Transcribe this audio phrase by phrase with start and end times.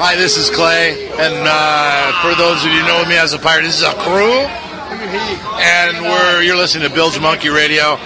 [0.00, 3.38] Hi, this is Clay, and uh, for those of you who know me as a
[3.38, 4.48] pirate, this is a crew,
[5.60, 7.98] and we're you're listening to Bilgemunky Radio,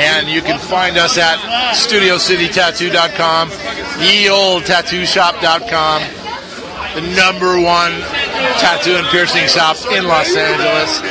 [0.00, 1.36] and you can find us at
[1.76, 3.50] StudioCityTattoo.com,
[4.00, 6.02] yeoldtattooshop.com,
[6.94, 8.00] the number one
[8.56, 11.02] tattoo and piercing shop in Los Angeles.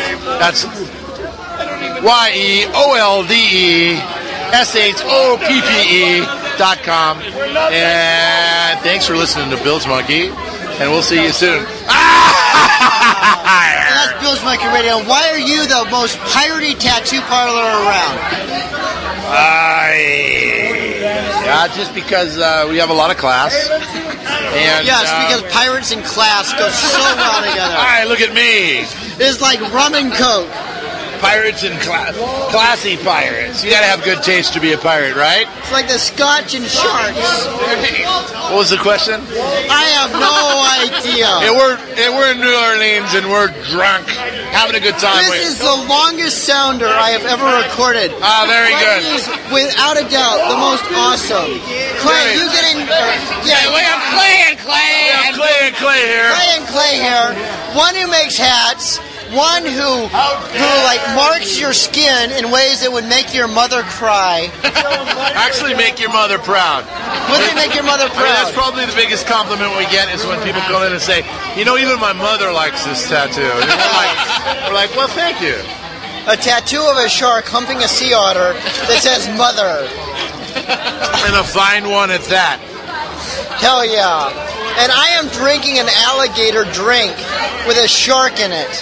[0.42, 0.66] That's
[2.02, 3.94] Y E O L D E
[4.58, 5.70] S H O P P
[6.26, 7.20] E dot com.
[7.21, 10.29] And thanks for listening to Bilgemunky,
[10.79, 11.59] and we'll see you soon.
[11.59, 11.67] And
[13.95, 14.99] that's Bilgemunky Radio.
[15.07, 18.17] Why are you the most piratey tattoo parlor around?
[19.34, 19.95] I,
[21.45, 23.54] yeah, just because uh, we have a lot of class.
[23.70, 27.73] And yes, uh, because pirates and class go so well together.
[27.76, 28.84] Hi, look at me.
[29.23, 30.49] It's like rum and coke.
[31.21, 32.17] Pirates and class,
[32.49, 33.63] classy pirates.
[33.63, 35.45] You gotta have good taste to be a pirate, right?
[35.62, 37.45] It's like the scotch and sharks.
[38.49, 39.21] What was the question?
[39.70, 40.34] I have no
[40.81, 41.29] idea.
[41.45, 44.07] And we're and we're in New Orleans and we're drunk,
[44.49, 45.21] having a good time.
[45.29, 48.09] This is the longest sounder I have ever recorded.
[48.21, 49.01] Ah, very Clay good.
[49.21, 51.53] is, without a doubt, the most awesome.
[52.01, 52.81] Clay, you getting?
[53.46, 54.90] Yeah, we have Clay and Clay.
[55.05, 56.29] We have Clay and Clay here.
[56.34, 57.29] Clay and Clay here.
[57.77, 58.98] One who makes hats.
[59.32, 64.51] One who who like marks your skin in ways that would make your mother cry.
[65.40, 66.84] Actually, make your mother proud.
[67.31, 70.28] Would they make your mother I mean, that's probably the biggest compliment we get is
[70.28, 71.24] when people come in and say,
[71.56, 73.40] you know, even my mother likes this tattoo.
[73.40, 74.13] And we're like,
[74.68, 75.56] we're like, well, thank you.
[76.28, 78.53] A tattoo of a shark humping a sea otter
[78.91, 79.88] that says "mother."
[81.25, 82.59] And a fine one at that.
[83.57, 84.29] Hell yeah.
[84.78, 87.13] And I am drinking an alligator drink
[87.68, 88.74] with a shark in it.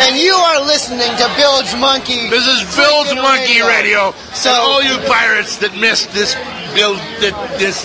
[0.00, 2.28] And you are listening to Bilgemunky.
[2.30, 4.12] This is Bilgemunky Radio.
[4.34, 6.34] So- and all you pirates that missed this
[6.74, 7.80] Bill, th- this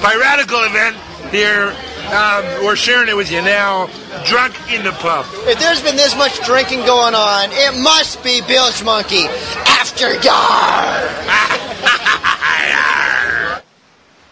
[0.00, 0.96] piratical event
[1.30, 1.74] here,
[2.12, 3.88] um, we're sharing it with you now.
[4.24, 5.26] Drunk in the pub.
[5.46, 9.26] If there's been this much drinking going on, it must be Bilgemunky
[9.66, 11.10] After Dark.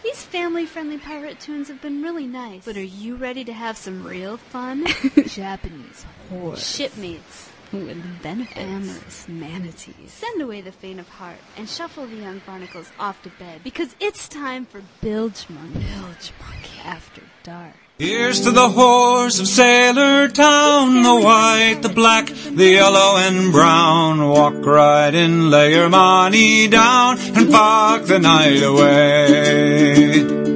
[0.04, 2.64] These family friendly pirate tunes have been really nice.
[2.64, 4.86] But are you ready to have some real fun?
[5.26, 6.56] Japanese horror.
[6.56, 7.50] Shipmates.
[7.70, 8.56] With benefits.
[8.58, 10.10] Amorous manatees.
[10.10, 13.94] Send away the faint of heart and shuffle the young barnacles off to bed because
[14.00, 15.74] it's time for Bilgemunky.
[15.74, 17.74] Bilge Monkey After Dark.
[17.98, 24.28] Here's to the whores of Sailor Town, the white, the black, the yellow and brown.
[24.28, 30.47] Walk right in, lay your money down, and fuck the night away.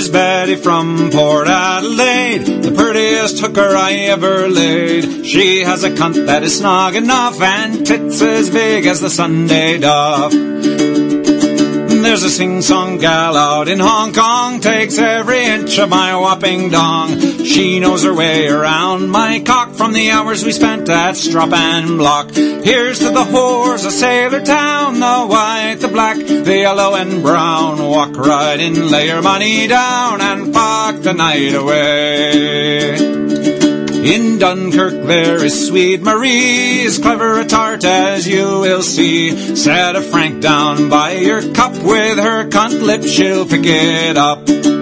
[0.00, 5.26] There's Betty from Port Adelaide, the prettiest hooker I ever laid.
[5.26, 9.76] She has a cunt that is snug enough and tits as big as the Sunday
[9.76, 10.32] duff.
[10.32, 17.20] There's a sing-song gal out in Hong Kong, takes every inch of my whopping dong.
[17.50, 21.98] She knows her way around my cock from the hours we spent at Strop and
[21.98, 22.30] Block.
[22.30, 27.84] Here's to the whores of Sailor Town, the white, the black, the yellow and brown.
[27.84, 32.94] Walk right in, lay your money down, and fuck the night away.
[32.94, 39.56] In Dunkirk there is sweet Marie, as clever a tart as you will see.
[39.56, 44.79] Set a franc down by your cup with her cunt lip, she'll pick it up.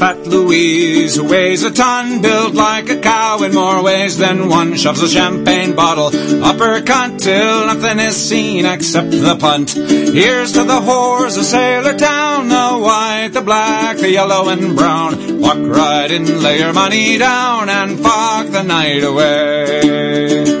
[0.00, 4.74] Fat Louise, who weighs a ton, built like a cow in more ways than one.
[4.74, 6.06] Shoves a champagne bottle
[6.42, 9.72] up her cunt till nothing is seen except the punt.
[9.72, 15.38] Here's to the whores of Sailor Town, the white, the black, the yellow and brown.
[15.38, 20.59] Walk right in, lay your money down, and fuck the night away.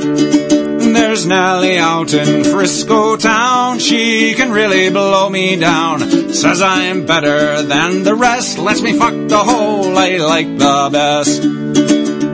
[1.00, 3.78] There's Nellie out in Frisco town.
[3.78, 6.00] She can really blow me down.
[6.30, 8.58] Says I'm better than the rest.
[8.58, 12.29] Lets me fuck the whole I like the best.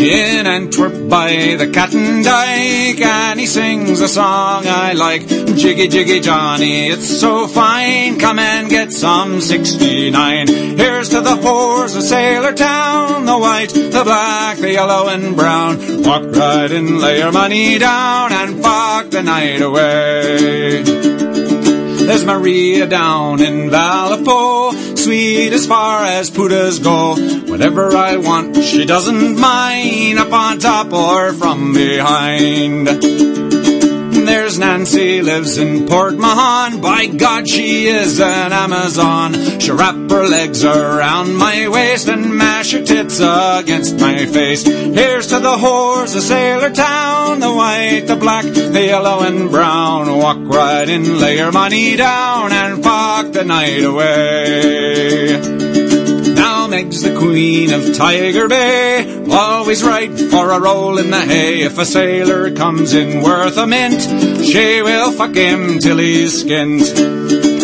[0.00, 5.26] In Antwerp by the Cat and Dyke, and he sings a song I like.
[5.26, 8.16] Jiggy Jiggy Johnny, it's so fine.
[8.20, 10.46] Come and get some 69.
[10.46, 16.02] Here's to the whores of Sailor Town, the white, the black, the yellow and brown.
[16.04, 21.57] Walk right in, lay your money down, and fuck the night away.
[22.08, 27.14] There's Maria down in Vallejo, sweet as far as putas go.
[27.50, 33.47] Whatever I want, she doesn't mind, up on top or from behind.
[34.56, 36.80] Nancy, lives in Port Mahon.
[36.80, 39.34] By God, she is an Amazon.
[39.60, 44.62] She'll wrap her legs around my waist and mash her tits against my face.
[44.62, 50.16] Here's to the whores of Sailor Town, the white, the black, the yellow and brown.
[50.16, 55.38] Walk right in, lay your money down, and fuck the night away.
[56.34, 59.24] Now Meg's the queen of Tiger Bay.
[59.30, 61.62] Always right for a roll in the hay.
[61.62, 64.00] If a sailor comes in worth a mint,
[64.42, 67.58] she will fuck him till he's skint.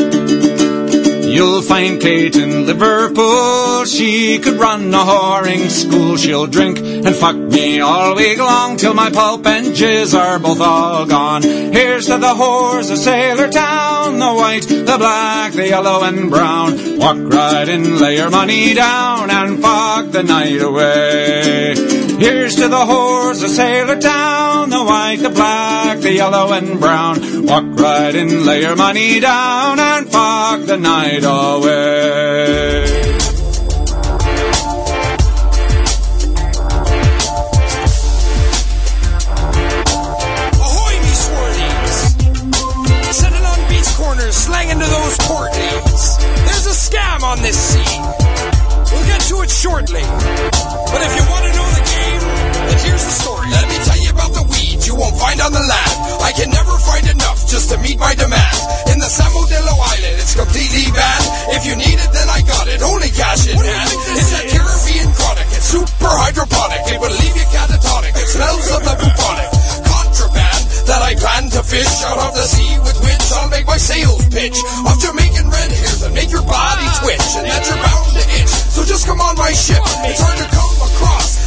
[1.34, 3.84] You'll find Kate in Liverpool.
[3.86, 6.16] She could run a whoring school.
[6.16, 10.60] She'll drink and fuck me all week long till my pulp and jizz are both
[10.60, 11.42] all gone.
[11.42, 16.98] Here's to the whores of Sailor Town, the white, the black, the yellow and brown.
[16.98, 22.03] Walk right in, lay your money down and fuck the night away.
[22.18, 27.44] Here's to the whores of Sailor Town, the white, the black, the yellow and brown.
[27.44, 31.93] Walk right in, lay your money down and fuck the night away.
[55.54, 55.96] The land.
[56.26, 58.58] I can never find enough just to meet my demand.
[58.90, 61.26] In the San Modelo Island, it's completely banned.
[61.54, 62.82] If you need it, then I got it.
[62.82, 63.90] Only cash in hand.
[64.18, 65.46] It's a Caribbean chronic.
[65.54, 66.82] It's super hydroponic.
[66.90, 68.12] It will leave you catatonic.
[68.18, 69.50] It smells of the bubonic.
[69.86, 73.78] Contraband that I plan to fish out of the sea with which I'll make my
[73.78, 78.10] sales pitch of Jamaican red hairs and make your body twitch and that you're bound
[78.18, 78.52] to itch.
[78.74, 79.80] So just come on my ship.
[80.02, 80.63] It's hard to come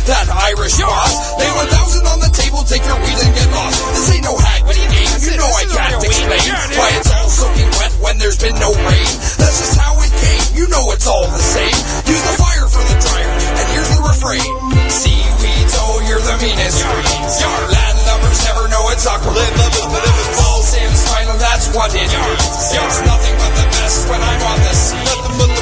[0.07, 1.11] that Irish boss.
[1.35, 3.75] Lay 1,000 on the table, take your weed and get lost.
[3.91, 5.11] This ain't no hag game.
[5.19, 6.47] You know I can't explain
[6.79, 9.11] why it's all soaking wet when there's been no rain.
[9.35, 10.63] That's just how it came.
[10.63, 11.75] You know it's all the same.
[12.07, 14.51] Use the fire for the dryer, and here's the refrain.
[14.87, 17.35] Seaweeds, oh, you're the meanest greens.
[17.43, 19.35] Your landlubbers never know it's awkward.
[19.35, 22.47] Landlubbers, but if it's all Sam's final, that's what it means.
[22.79, 25.03] It's nothing but the best when I'm on the sea.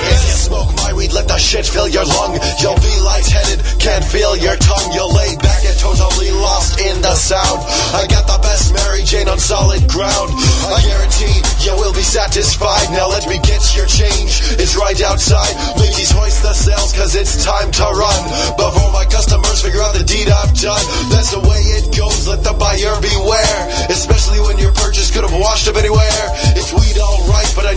[0.06, 2.40] If you smoke my weed, let the shit fill your lung.
[2.64, 4.90] You'll be lightheaded, can't feel your tongue.
[4.96, 7.60] You'll lay back and totally lost in the sound.
[7.94, 10.32] I got the best Mary Jane on solid ground.
[10.72, 11.36] I guarantee
[11.68, 12.90] you will be satisfied.
[12.96, 14.40] Now let me get your change.
[14.58, 15.54] It's right outside.
[15.78, 18.22] Ladies, hoist the sails, cause it's time to run.
[18.56, 20.86] Before my customers figure out the deed I've done.
[21.12, 23.45] That's the way it goes, let the buyer beware.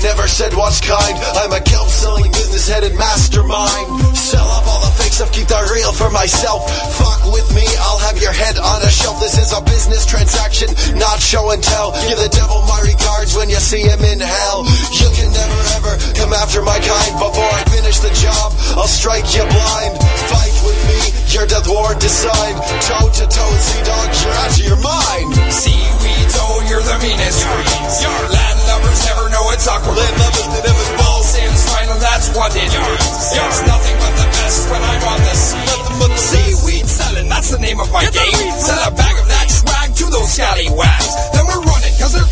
[0.09, 1.17] Never said what's kind.
[1.37, 4.17] I'm a kelp selling business headed mastermind.
[4.17, 6.65] Sell up all the fake stuff, keep the real for myself.
[6.97, 9.21] Fuck with me, I'll have your head on a shelf.
[9.21, 11.93] This is a business transaction, not show and tell.
[12.09, 14.65] Give the devil my regards when you see him in hell.
[14.97, 17.13] You can never ever come after my kind.
[17.21, 19.93] Before I finish the job, I'll strike you blind.
[20.33, 21.01] Fight with me,
[21.35, 22.59] your death is signed.
[22.89, 25.29] Toe to toe, sea dog, you're out of your mind.
[25.53, 27.95] Seaweeds, oh, you're the meanest greens.
[28.01, 29.99] Your land lovers never know it's awkward.
[29.99, 33.35] Landlubbers that ever Ball Sam's final, that's what it means.
[33.35, 35.65] It's nothing but the best when I'm on the sea.
[35.69, 38.53] Nothing but the Seaweed selling, that's the name of my game.
[38.57, 41.13] Sell a bag of that swag to those scallywags.
[41.37, 42.28] Then we're running, cause they're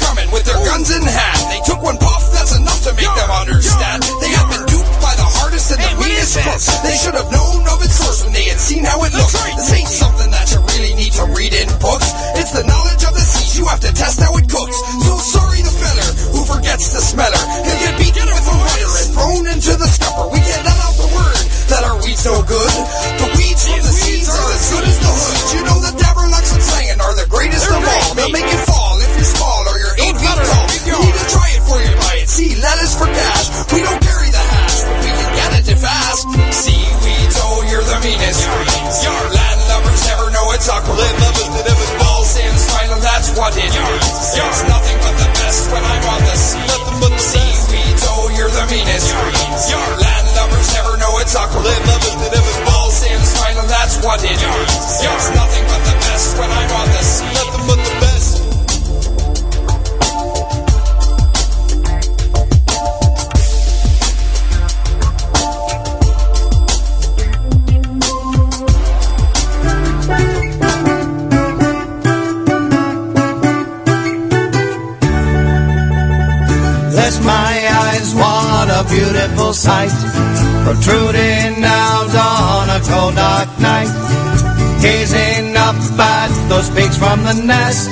[87.77, 87.91] nest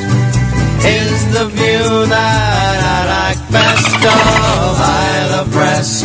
[0.84, 3.96] is the view that I like best.
[4.06, 6.04] Oh, Isle of Brest,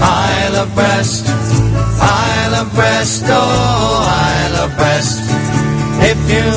[0.00, 1.26] Isle of Brest,
[2.00, 5.20] Isle of Brest, oh, Isle of Brest.
[6.02, 6.48] If you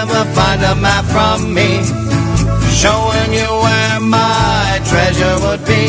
[0.00, 1.70] ever find a map from me,
[2.82, 5.84] showing you where my treasure would be.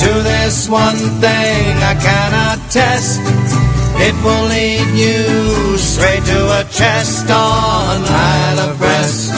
[0.00, 3.69] To this one thing I cannot test.
[4.02, 9.30] It will lead you straight to a chest on Isle of Brest.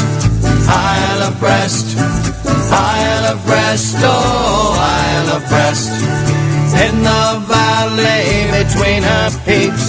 [0.68, 1.96] Isle of Brest.
[1.98, 3.96] Isle of Brest.
[3.98, 5.90] Oh, Isle of Brest.
[6.86, 8.24] In the valley
[8.62, 9.86] between her peaks,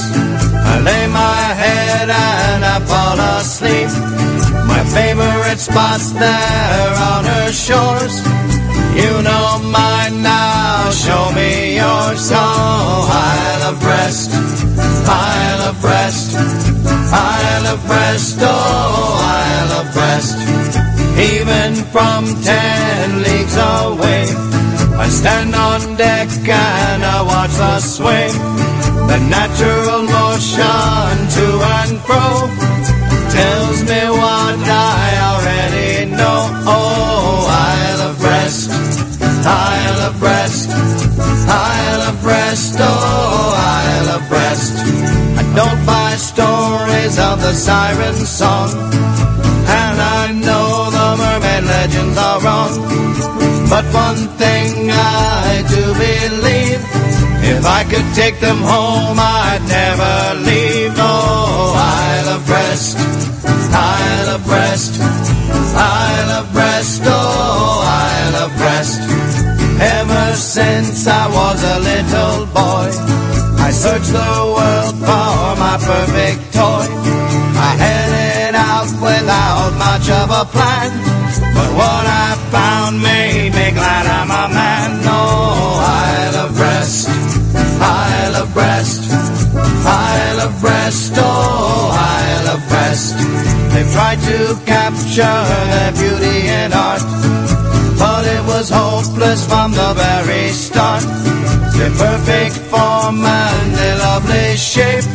[0.66, 3.90] I lay my head and I fall asleep.
[4.66, 8.53] My favorite spots there on her shores.
[8.96, 12.30] You know mine now, show me yours.
[12.32, 14.30] Oh, Isle of Brest,
[15.10, 16.36] Isle of Brest,
[17.12, 20.38] Isle of Brest, oh, Isle of Brest.
[21.18, 24.26] Even from ten leagues away,
[24.98, 28.34] I stand on deck and I watch the swing.
[29.10, 31.46] The natural motion to
[31.82, 32.28] and fro
[33.34, 35.03] tells me what I
[40.44, 40.70] Brest,
[41.48, 44.74] Isle of Brest, oh, Isle of Brest.
[45.40, 48.68] I don't buy stories of the siren song,
[49.72, 52.74] and I know the mermaid legends are wrong.
[53.70, 56.82] But one thing I do believe,
[57.56, 60.92] if I could take them home, I'd never leave.
[60.98, 62.98] Oh, Isle of Brest,
[63.72, 69.13] Isle of Brest, Isle of Brest, oh, Isle of Brest.
[70.36, 72.90] Since I was a little boy,
[73.62, 76.86] I searched the world for my perfect toy.
[77.54, 80.90] I headed out without much of a plan,
[81.54, 85.02] but what I found made me glad I'm a man.
[85.06, 87.10] Oh, Isle of Brest,
[87.80, 89.02] Isle of Brest,
[89.86, 93.16] Isle of Brest, oh, Isle of Brest.
[93.74, 95.40] They've tried to capture
[95.74, 97.02] their beauty and art,
[98.04, 101.04] but it was hopeless from the very start.
[101.76, 105.08] Their perfect form and their lovely shape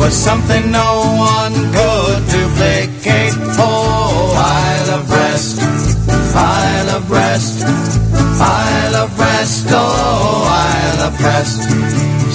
[0.00, 0.92] was something no
[1.34, 3.34] one could duplicate.
[3.62, 4.34] Oh,
[4.66, 5.56] Isle of Brest,
[6.34, 7.54] Isle of Brest,
[8.42, 11.60] Isle of Brest, oh, Isle of Brest.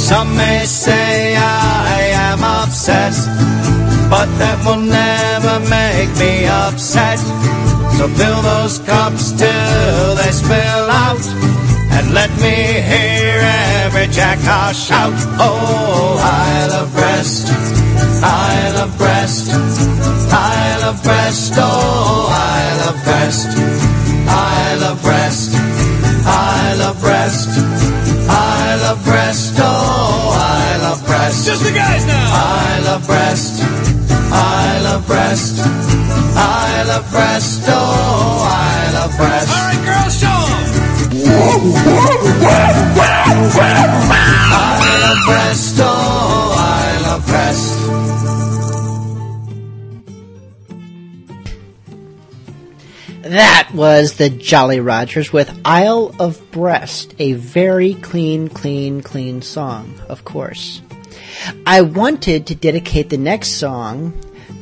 [0.10, 3.28] Some may say I am obsessed,
[4.14, 7.61] but that will never make me upset.
[8.02, 11.22] So fill those cups till they spill out,
[11.94, 13.38] and let me hear
[13.86, 15.14] every jackdaw shout.
[15.38, 17.50] Oh, Isle of Brest,
[18.24, 19.52] Isle of Brest,
[20.34, 23.50] Isle of Brest, oh, Isle of Brest,
[24.28, 25.54] Isle of Brest,
[26.26, 27.50] Isle of Brest,
[28.28, 31.46] Isle of Brest, oh, Isle of Brest.
[31.46, 32.34] Just the guys now.
[32.34, 33.62] Isle of Brest,
[34.72, 39.52] Isle of Brest, Isle of Brest, oh, Isle of Brest.
[39.52, 40.64] All right, girls, show 'em.
[44.54, 47.68] Isle of Brest, oh, Isle of Brest.
[53.24, 60.00] That was the Jolly Rogers with Isle of Brest, a very clean, clean, clean song,
[60.08, 60.82] of course.
[61.66, 64.14] I wanted to dedicate the next song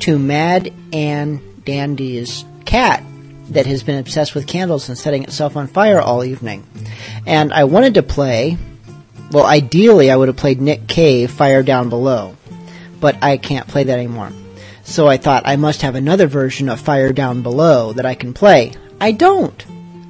[0.02, 3.04] to Mad Ann Dandy's cat
[3.50, 6.66] that has been obsessed with candles and setting itself on fire all evening.
[7.26, 8.58] And I wanted to play,
[9.32, 12.36] well, ideally I would have played Nick Cave, Fire Down Below,
[13.00, 14.32] but I can't play that anymore.
[14.84, 18.34] So I thought I must have another version of Fire Down Below that I can
[18.34, 18.74] play.
[19.00, 19.66] I don't.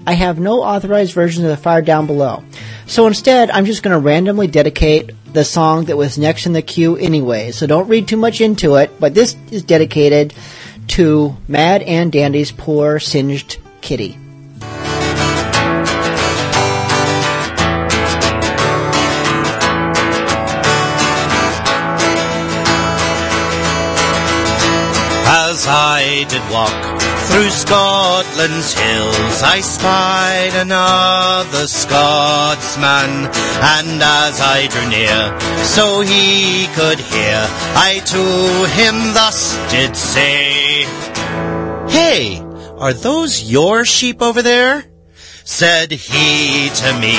[0.09, 2.43] I have no authorized version of the Fire Down Below.
[2.87, 6.63] So instead, I'm just going to randomly dedicate the song that was next in the
[6.63, 7.51] queue anyway.
[7.51, 10.33] So don't read too much into it, but this is dedicated
[10.97, 14.17] to Mad Ann Dandy's poor singed kitty.
[25.31, 26.88] As I did walk
[27.29, 33.29] through Scotland's hills, I spied another Scotsman,
[33.75, 37.39] and as I drew near, so he could hear,
[37.77, 38.23] I to
[38.79, 40.85] him thus did say,
[41.89, 42.41] Hey,
[42.77, 44.85] are those your sheep over there?
[45.43, 47.17] Said he to me,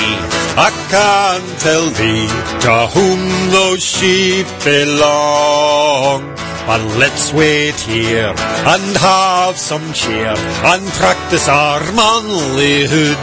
[0.55, 2.27] I can't tell thee
[2.65, 6.50] to whom those sheep belong.
[6.71, 10.33] But let's wait here and have some cheer
[10.71, 13.19] and practice our manlyhood.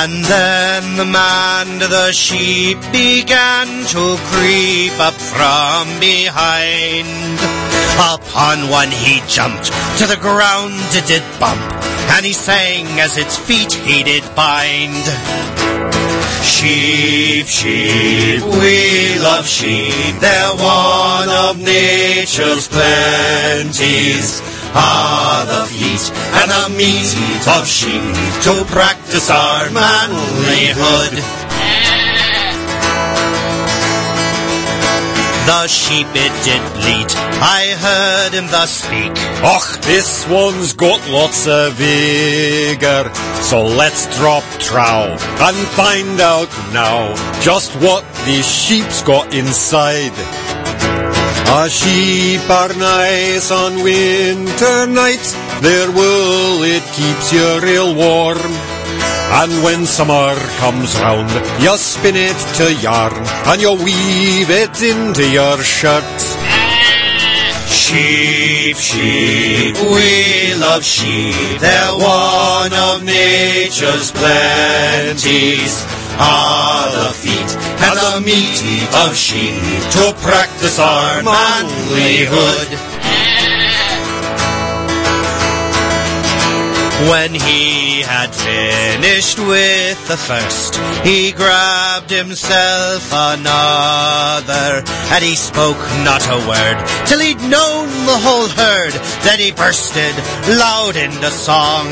[0.00, 7.36] And then the man to the sheep began to creep up from behind.
[8.00, 9.66] Upon one he jumped,
[9.98, 11.60] to the ground it did bump,
[12.16, 16.01] and he sang as its feet he did bind.
[16.52, 20.14] Sheep, sheep, we love sheep.
[20.20, 24.40] They're one of nature's plenties.
[24.74, 31.41] Ah, the feet and the meat of sheep to practice our manlyhood.
[35.44, 37.10] The sheep it did bleat,
[37.42, 39.12] I heard him thus speak.
[39.42, 43.10] Och, this one's got lots of vigor.
[43.42, 50.14] So let's drop trow and find out now just what these sheep's got inside.
[51.52, 55.34] Our sheep are nice on winter nights.
[55.60, 58.71] Their wool, it keeps you real warm.
[59.40, 61.30] And when summer comes round,
[61.60, 63.14] you spin it to yarn
[63.48, 66.04] and you weave it into your shirt.
[67.66, 71.60] Sheep, sheep, we love sheep.
[71.60, 75.74] They're one of nature's plenties.
[76.18, 77.50] Ah, the feet
[77.82, 82.91] and the meat of sheep to practice our manlyhood.
[87.10, 96.22] When he had finished with the first, he grabbed himself another, and he spoke not
[96.30, 98.94] a word till he'd known the whole herd.
[99.26, 100.14] Then he bursted
[100.46, 101.90] loud into song.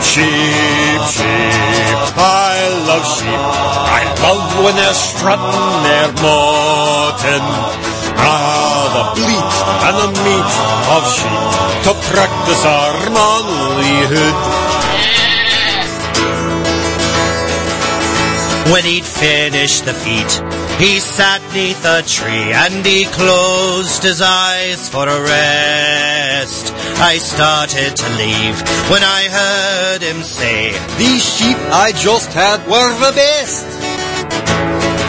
[0.00, 2.56] Sheep, sheep, I
[2.88, 3.44] love sheep.
[4.00, 7.44] I love when they're strutting their mutton.
[8.16, 9.54] Ah, the bleat
[9.86, 10.52] and the meat
[10.94, 14.36] of sheep to practice our manlyhood.
[18.72, 20.32] When he'd finished the feat,
[20.78, 26.72] he sat neath a tree and he closed his eyes for a rest.
[27.00, 28.56] I started to leave
[28.90, 33.66] when I heard him say, These sheep I just had were the best.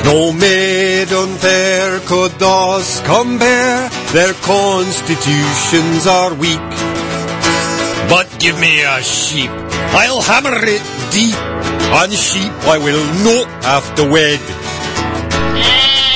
[0.05, 6.92] No maiden there could thus compare, their constitutions are weak.
[8.09, 9.49] But give me a sheep,
[9.95, 11.35] I'll hammer it deep,
[11.93, 14.41] On sheep I will not have to wed.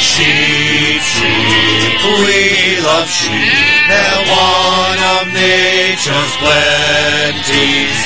[0.01, 3.53] Sheep, sheep, we love sheep.
[3.89, 7.97] They're one of nature's plenties.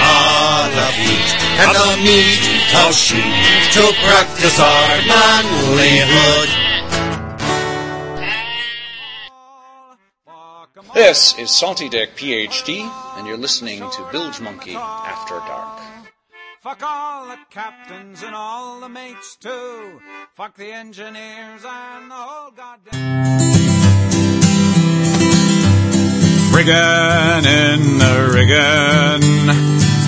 [0.00, 2.44] Ah, the feet and the meat
[2.86, 3.34] of sheep
[3.74, 6.67] to practice our manlyhood.
[10.98, 12.80] This is Salty Dick PhD,
[13.16, 15.80] and you're listening to Bilgemunky After Dark.
[16.60, 20.00] Fuck all the captains and all the mates too.
[20.34, 23.38] Fuck the engineers and the whole goddamn.
[26.50, 29.54] Friggin' in the riggin',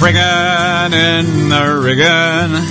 [0.01, 2.67] friggin' in the riggin',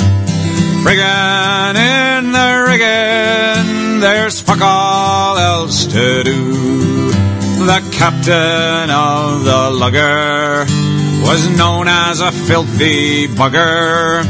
[0.84, 4.01] friggin' in the riggin'.
[4.01, 6.88] There's fuck all else to do.
[7.69, 10.65] The captain of the lugger
[11.21, 14.23] was known as a filthy bugger.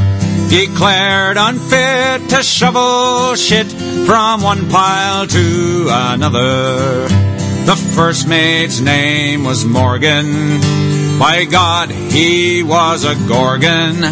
[0.50, 3.72] Declared unfit to shovel shit
[4.04, 7.08] from one pile to another.
[7.64, 10.60] The first mate's name was Morgan.
[11.18, 14.02] By God, he was a gorgon.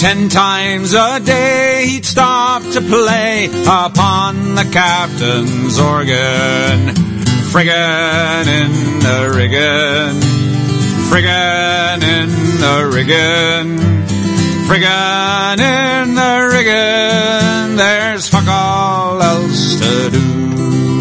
[0.00, 7.15] Ten times a day he'd stop to play upon the captain's organ.
[7.56, 10.20] Friggin' in the riggin',
[11.08, 12.28] friggin' in
[12.60, 13.78] the riggin',
[14.68, 17.76] friggin' in the riggin'.
[17.76, 20.98] There's fuck all else to do.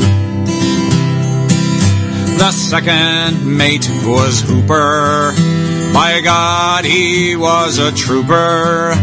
[2.38, 5.34] The second mate was Hooper.
[5.94, 8.96] By God, he was a trooper.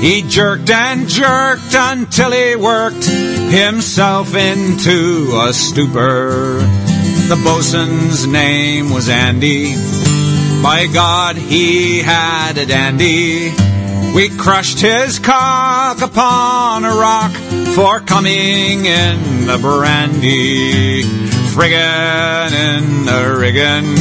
[0.00, 6.89] He jerked and jerked until he worked himself into a stupor.
[7.30, 9.76] The bosun's name was Andy.
[10.64, 13.52] By God, he had a dandy.
[14.12, 17.30] We crushed his cock upon a rock
[17.76, 21.04] for coming in the brandy.
[21.54, 23.94] Friggin' in the riggin',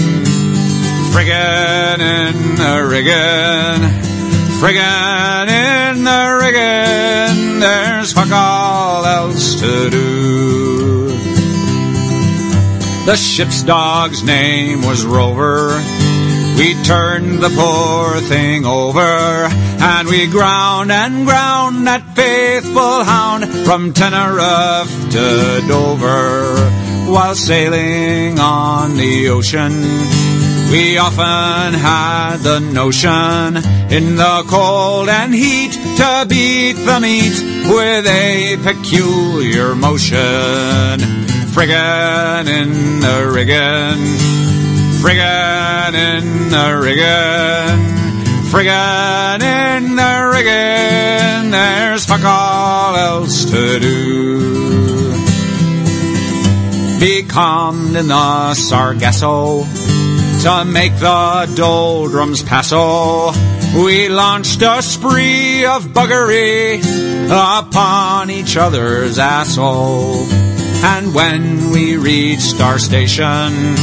[1.13, 3.81] friggin' in the riggin',
[4.59, 7.59] friggin' in the riggin'.
[7.59, 10.58] There's fuck all else to do.
[13.09, 15.69] The ship's dog's name was Rover.
[16.59, 23.93] We turned the poor thing over, and we ground and ground that faithful hound from
[23.93, 26.53] Tenerife to Dover.
[27.11, 29.73] While sailing on the ocean,
[30.71, 33.57] we often had the notion
[33.91, 37.41] in the cold and heat to beat the meat
[37.73, 41.28] with a peculiar motion.
[41.53, 44.17] Friggin' in the riggin',
[45.01, 47.79] friggin' in the riggin'.
[48.49, 55.11] Friggin' in the riggin', there's fuck all else to do.
[56.99, 59.63] Becalmed in the Sargasso
[60.43, 63.31] to make the doldrums passo.
[63.83, 66.81] We launched a spree of buggery
[67.29, 70.25] upon each other's asshole.
[70.81, 73.75] And when we reached our station,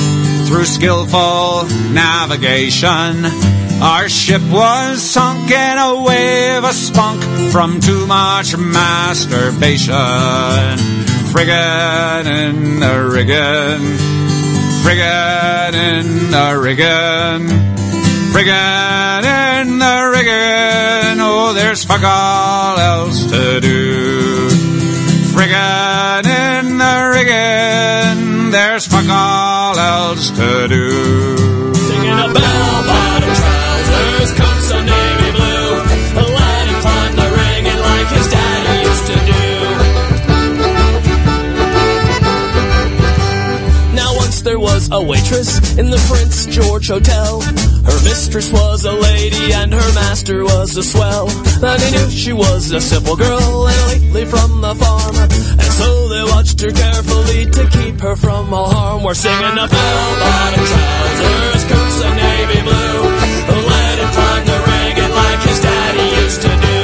[0.47, 3.27] through skillful navigation,
[3.83, 9.95] our ship was sunk in a wave of spunk from too much masturbation.
[11.33, 13.99] Friggin' in the riggin',
[14.83, 17.49] friggin' in the riggin',
[18.33, 19.25] friggin'
[19.61, 21.21] in the riggin'.
[21.21, 23.66] Oh, there's fuck all else to do.
[28.67, 31.46] There's fuck all else to do.
[46.87, 47.41] Prince Hotel.
[47.41, 51.29] Her mistress was a lady and her master was a swell.
[51.65, 55.17] And he knew she was a simple girl and lately from the farm.
[55.17, 59.03] And so they watched her carefully to keep her from all harm.
[59.03, 63.03] We're singing a bell bottom trousers, coats of navy blue.
[63.67, 66.79] Let him climb the rigging like his daddy used to do.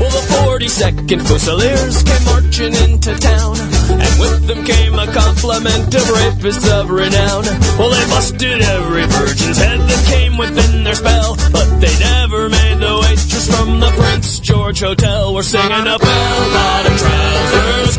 [0.00, 3.69] Well, the 42nd Fusiliers came marching into town.
[4.00, 7.44] And with them came a complement of rapists of renown.
[7.78, 11.36] Well, they busted every virgin's head that came within their spell.
[11.52, 15.34] But they never made the waitress from the Prince George Hotel.
[15.34, 17.96] We're singing a bell bottom trousers,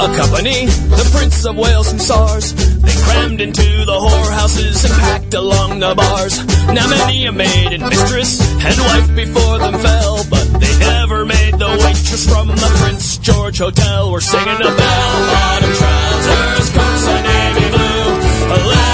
[0.00, 2.54] Next a company, the Prince of Wales Hussars.
[2.54, 6.38] They crammed into the whorehouses and packed along the bars.
[6.72, 11.54] Now many a maid and mistress and wife before them fell, but they never made
[11.54, 14.10] the waitress from the Prince George Hotel.
[14.10, 17.90] We're singing a bell bottom trousers, coats of navy blue.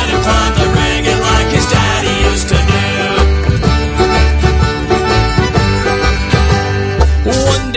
[0.06, 0.65] Him climb the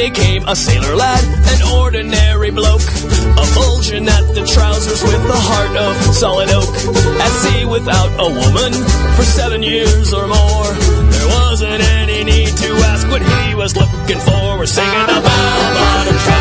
[0.10, 5.14] One day came a sailor lad, an ordinary bloke, a bulging at the trousers with
[5.14, 6.74] a heart of solid oak.
[7.22, 8.74] At sea without a woman
[9.16, 10.74] for seven years or more.
[11.14, 14.58] There wasn't any need to ask what he was looking for.
[14.58, 16.39] We're singing a bell bottom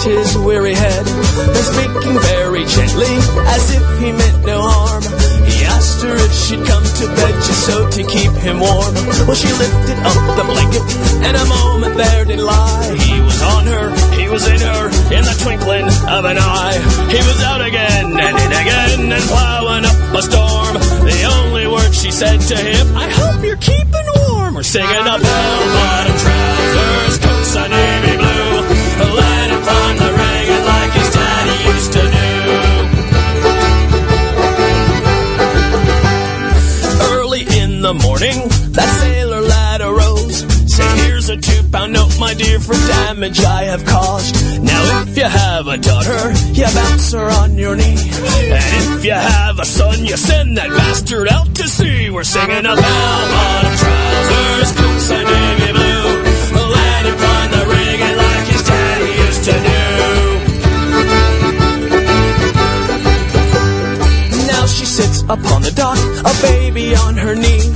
[0.00, 1.06] rest his weary head.
[1.06, 3.12] And speaking very gently,
[3.48, 5.02] as if he meant no harm,
[5.44, 8.94] he asked her if she'd come to bed just so to keep him warm.
[9.26, 10.84] Well, she lifted up the blanket,
[11.24, 12.96] and a moment there did lie.
[12.96, 16.78] He was on her, he was in her, in the twinkling of an eye.
[17.10, 20.74] He was out again and in again and plowing up a storm.
[21.04, 24.54] The only word she said to him, I hope you're keeping warm.
[24.54, 28.29] We're singing a bell bottom trousers, coats of navy blue.
[38.72, 40.44] That sailor lad arose.
[40.72, 44.34] Said, here's a two pound note, my dear, for damage I have caused.
[44.62, 47.96] Now, if you have a daughter, you bounce her on your knee.
[47.96, 52.10] And if you have a son, you send that bastard out to sea.
[52.10, 56.22] We're singing a bell bottom trousers, coats of navy blue.
[56.70, 59.80] Let him climb the rigging like his daddy used to do.
[64.46, 67.74] Now she sits upon the dock, a baby on her knee.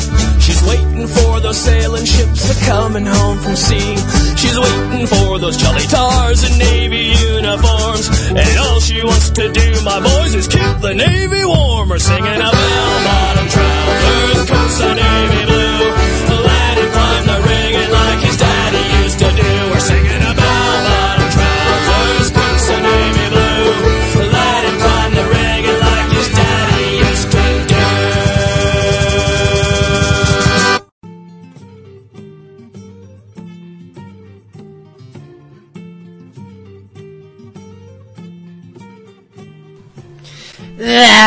[0.68, 3.96] Waiting for those sailing ships a coming home from sea.
[4.37, 8.09] She's waiting for those jolly tars in navy uniforms.
[8.29, 11.88] And all she wants to do, my boys, is keep the navy warm.
[11.88, 16.03] We're singing a bell bottom trousers, coats navy blue.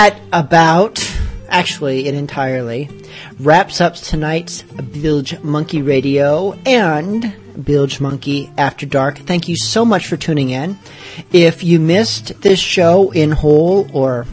[0.07, 1.05] That about,
[1.49, 2.89] actually, it entirely
[3.41, 7.23] wraps up tonight's Bilgemunky Radio and
[7.57, 9.17] Bilgemunky After Dark.
[9.17, 10.79] Thank you so much for tuning in.
[11.33, 14.25] If you missed this show in whole, or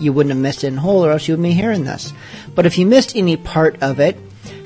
[0.00, 2.12] you wouldn't have missed it in whole, or else you wouldn't be hearing this.
[2.56, 4.18] But if you missed any part of it,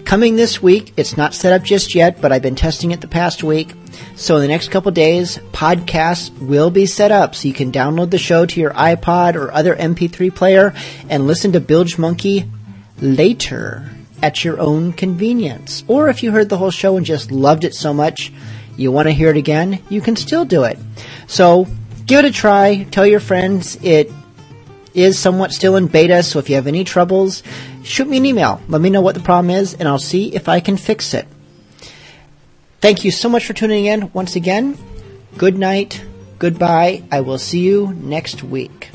[0.07, 3.09] coming this week, it's not set up just yet, but I've been testing it the
[3.09, 3.75] past week.
[4.15, 8.11] So in the next couple days, podcasts will be set up so you can download
[8.11, 10.73] the show to your iPod or other MP3 player
[11.11, 12.49] and listen to Bilgemunky
[13.01, 13.91] later
[14.23, 15.85] at your own convenience.
[15.89, 18.33] Or if you heard the whole show and just loved it so much,
[18.77, 20.79] you want to hear it again, you can still do it.
[21.27, 21.67] So
[22.07, 22.85] give it a try.
[22.85, 24.11] Tell your friends it
[24.95, 27.43] is somewhat still in beta, so if you have any troubles,
[27.87, 28.61] shoot me an email.
[28.69, 31.27] Let me know what the problem is, and I'll see if I can fix it.
[32.81, 34.77] Thank you so much for tuning in once again.
[35.39, 36.05] Good night.
[36.39, 37.05] Goodbye.
[37.11, 38.91] I will see you next week.